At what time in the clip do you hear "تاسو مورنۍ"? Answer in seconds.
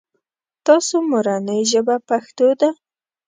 0.65-1.61